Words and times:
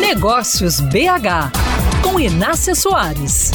Negócios 0.00 0.80
BH, 0.80 1.52
com 2.02 2.18
Inácia 2.20 2.74
Soares. 2.74 3.50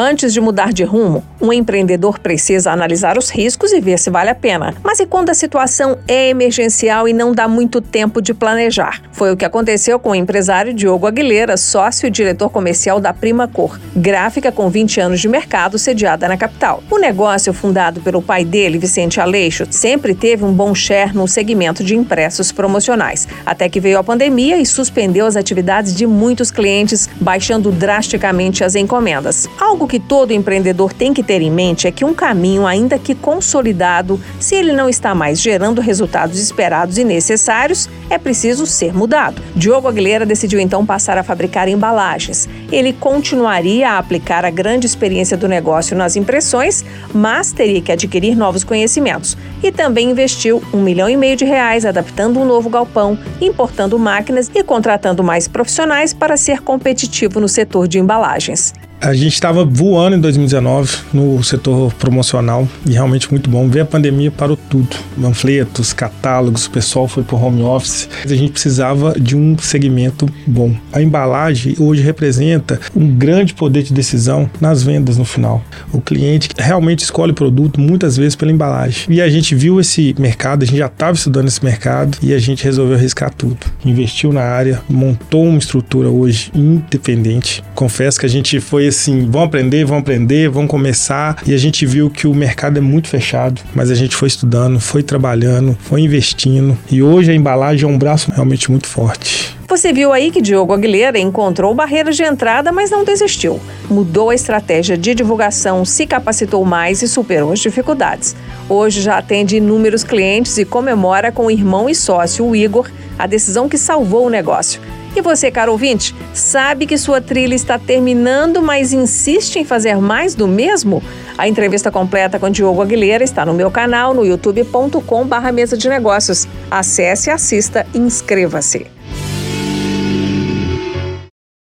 Antes 0.00 0.32
de 0.32 0.40
mudar 0.40 0.72
de 0.72 0.84
rumo, 0.84 1.24
um 1.40 1.52
empreendedor 1.52 2.20
precisa 2.20 2.70
analisar 2.70 3.18
os 3.18 3.30
riscos 3.30 3.72
e 3.72 3.80
ver 3.80 3.98
se 3.98 4.10
vale 4.10 4.30
a 4.30 4.34
pena. 4.34 4.72
Mas 4.80 5.00
e 5.00 5.06
quando 5.06 5.30
a 5.30 5.34
situação 5.34 5.98
é 6.06 6.28
emergencial 6.28 7.08
e 7.08 7.12
não 7.12 7.32
dá 7.32 7.48
muito 7.48 7.80
tempo 7.80 8.22
de 8.22 8.32
planejar? 8.32 9.02
Foi 9.10 9.32
o 9.32 9.36
que 9.36 9.44
aconteceu 9.44 9.98
com 9.98 10.10
o 10.10 10.14
empresário 10.14 10.72
Diogo 10.72 11.08
Aguilera, 11.08 11.56
sócio 11.56 12.06
e 12.06 12.10
diretor 12.12 12.48
comercial 12.48 13.00
da 13.00 13.12
Prima 13.12 13.48
Cor, 13.48 13.76
gráfica 13.96 14.52
com 14.52 14.70
20 14.70 15.00
anos 15.00 15.20
de 15.20 15.28
mercado 15.28 15.76
sediada 15.80 16.28
na 16.28 16.36
capital. 16.36 16.80
O 16.88 16.98
negócio, 16.98 17.52
fundado 17.52 18.00
pelo 18.00 18.22
pai 18.22 18.44
dele, 18.44 18.78
Vicente 18.78 19.20
Aleixo, 19.20 19.66
sempre 19.68 20.14
teve 20.14 20.44
um 20.44 20.52
bom 20.52 20.76
share 20.76 21.12
no 21.12 21.26
segmento 21.26 21.82
de 21.82 21.96
impressos 21.96 22.52
promocionais, 22.52 23.26
até 23.44 23.68
que 23.68 23.80
veio 23.80 23.98
a 23.98 24.04
pandemia 24.04 24.58
e 24.58 24.64
suspendeu 24.64 25.26
as 25.26 25.34
atividades 25.34 25.92
de 25.92 26.06
muitos 26.06 26.52
clientes, 26.52 27.10
baixando 27.20 27.72
drasticamente 27.72 28.62
as 28.62 28.76
encomendas. 28.76 29.48
Algo 29.58 29.87
que 29.88 29.98
todo 29.98 30.32
empreendedor 30.32 30.92
tem 30.92 31.14
que 31.14 31.22
ter 31.22 31.40
em 31.40 31.50
mente 31.50 31.86
é 31.86 31.90
que 31.90 32.04
um 32.04 32.12
caminho, 32.12 32.66
ainda 32.66 32.98
que 32.98 33.14
consolidado, 33.14 34.20
se 34.38 34.54
ele 34.54 34.72
não 34.72 34.88
está 34.88 35.14
mais 35.14 35.40
gerando 35.40 35.80
resultados 35.80 36.38
esperados 36.38 36.98
e 36.98 37.04
necessários, 37.04 37.88
é 38.10 38.18
preciso 38.18 38.66
ser 38.66 38.92
mudado. 38.94 39.42
Diogo 39.56 39.88
Aguilera 39.88 40.26
decidiu 40.26 40.60
então 40.60 40.84
passar 40.84 41.16
a 41.16 41.22
fabricar 41.22 41.68
embalagens. 41.68 42.48
Ele 42.70 42.92
continuaria 42.92 43.90
a 43.90 43.98
aplicar 43.98 44.44
a 44.44 44.50
grande 44.50 44.86
experiência 44.86 45.36
do 45.36 45.48
negócio 45.48 45.96
nas 45.96 46.14
impressões, 46.16 46.84
mas 47.12 47.50
teria 47.50 47.80
que 47.80 47.90
adquirir 47.90 48.36
novos 48.36 48.62
conhecimentos. 48.62 49.36
E 49.62 49.72
também 49.72 50.10
investiu 50.10 50.62
um 50.72 50.82
milhão 50.82 51.08
e 51.08 51.16
meio 51.16 51.36
de 51.36 51.46
reais 51.46 51.86
adaptando 51.86 52.38
um 52.38 52.44
novo 52.44 52.68
galpão, 52.68 53.18
importando 53.40 53.98
máquinas 53.98 54.50
e 54.54 54.62
contratando 54.62 55.24
mais 55.24 55.48
profissionais 55.48 56.12
para 56.12 56.36
ser 56.36 56.60
competitivo 56.60 57.40
no 57.40 57.48
setor 57.48 57.88
de 57.88 57.98
embalagens. 57.98 58.74
A 59.00 59.14
gente 59.14 59.34
estava 59.34 59.64
voando 59.64 60.16
em 60.16 60.20
2019 60.20 60.98
no 61.12 61.42
setor 61.44 61.92
promocional 61.94 62.66
e 62.84 62.94
realmente 62.94 63.30
muito 63.30 63.48
bom. 63.48 63.68
Veio 63.68 63.84
a 63.84 63.86
pandemia, 63.86 64.28
parou 64.28 64.56
tudo. 64.56 64.96
Panfletos, 65.20 65.92
catálogos, 65.92 66.66
o 66.66 66.70
pessoal 66.70 67.06
foi 67.06 67.22
para 67.22 67.36
home 67.36 67.62
office. 67.62 68.08
A 68.24 68.28
gente 68.28 68.50
precisava 68.50 69.14
de 69.18 69.36
um 69.36 69.56
segmento 69.56 70.28
bom. 70.44 70.74
A 70.92 71.00
embalagem 71.00 71.76
hoje 71.78 72.02
representa 72.02 72.80
um 72.94 73.06
grande 73.06 73.54
poder 73.54 73.84
de 73.84 73.92
decisão 73.92 74.50
nas 74.60 74.82
vendas 74.82 75.16
no 75.16 75.24
final. 75.24 75.62
O 75.92 76.00
cliente 76.00 76.48
realmente 76.58 77.04
escolhe 77.04 77.30
o 77.30 77.34
produto 77.34 77.80
muitas 77.80 78.16
vezes 78.16 78.34
pela 78.34 78.50
embalagem. 78.50 79.04
E 79.08 79.22
a 79.22 79.28
gente 79.28 79.54
viu 79.54 79.78
esse 79.78 80.12
mercado, 80.18 80.64
a 80.64 80.66
gente 80.66 80.78
já 80.78 80.86
estava 80.86 81.12
estudando 81.12 81.46
esse 81.46 81.64
mercado 81.64 82.18
e 82.20 82.34
a 82.34 82.38
gente 82.38 82.64
resolveu 82.64 82.96
arriscar 82.96 83.32
tudo. 83.32 83.58
Investiu 83.84 84.32
na 84.32 84.42
área, 84.42 84.82
montou 84.88 85.44
uma 85.44 85.58
estrutura 85.58 86.08
hoje 86.08 86.50
independente. 86.52 87.62
Confesso 87.76 88.18
que 88.18 88.26
a 88.26 88.28
gente 88.28 88.58
foi 88.88 88.90
assim, 88.90 89.30
vão 89.30 89.42
aprender, 89.42 89.84
vão 89.84 89.98
aprender, 89.98 90.48
vão 90.48 90.66
começar. 90.66 91.42
E 91.46 91.54
a 91.54 91.58
gente 91.58 91.84
viu 91.84 92.10
que 92.10 92.26
o 92.26 92.34
mercado 92.34 92.78
é 92.78 92.80
muito 92.80 93.08
fechado, 93.08 93.60
mas 93.74 93.90
a 93.90 93.94
gente 93.94 94.16
foi 94.16 94.28
estudando, 94.28 94.80
foi 94.80 95.02
trabalhando, 95.02 95.76
foi 95.80 96.00
investindo. 96.00 96.76
E 96.90 97.02
hoje 97.02 97.30
a 97.30 97.34
embalagem 97.34 97.88
é 97.88 97.92
um 97.92 97.98
braço 97.98 98.30
realmente 98.32 98.70
muito 98.70 98.86
forte. 98.86 99.56
Você 99.68 99.92
viu 99.92 100.12
aí 100.12 100.30
que 100.30 100.40
Diogo 100.40 100.72
Aguilera 100.72 101.18
encontrou 101.18 101.74
barreiras 101.74 102.16
de 102.16 102.22
entrada, 102.22 102.72
mas 102.72 102.90
não 102.90 103.04
desistiu. 103.04 103.60
Mudou 103.90 104.30
a 104.30 104.34
estratégia 104.34 104.96
de 104.96 105.14
divulgação, 105.14 105.84
se 105.84 106.06
capacitou 106.06 106.64
mais 106.64 107.02
e 107.02 107.08
superou 107.08 107.52
as 107.52 107.60
dificuldades. 107.60 108.34
Hoje 108.68 109.02
já 109.02 109.18
atende 109.18 109.56
inúmeros 109.56 110.02
clientes 110.02 110.56
e 110.56 110.64
comemora 110.64 111.30
com 111.30 111.46
o 111.46 111.50
irmão 111.50 111.88
e 111.88 111.94
sócio, 111.94 112.46
o 112.46 112.56
Igor, 112.56 112.90
a 113.18 113.26
decisão 113.26 113.68
que 113.68 113.76
salvou 113.76 114.26
o 114.26 114.30
negócio. 114.30 114.80
E 115.18 115.20
você, 115.20 115.50
caro 115.50 115.72
ouvinte, 115.72 116.14
sabe 116.32 116.86
que 116.86 116.96
sua 116.96 117.20
trilha 117.20 117.52
está 117.52 117.76
terminando, 117.76 118.62
mas 118.62 118.92
insiste 118.92 119.56
em 119.58 119.64
fazer 119.64 119.96
mais 119.96 120.36
do 120.36 120.46
mesmo? 120.46 121.02
A 121.36 121.48
entrevista 121.48 121.90
completa 121.90 122.38
com 122.38 122.48
Diogo 122.48 122.80
Aguilera 122.80 123.24
está 123.24 123.44
no 123.44 123.52
meu 123.52 123.68
canal 123.68 124.14
no 124.14 124.24
youtube.com/mesa 124.24 125.76
de 125.76 125.88
negócios. 125.88 126.46
Acesse, 126.70 127.30
assista 127.30 127.84
e 127.92 127.98
inscreva-se. 127.98 128.97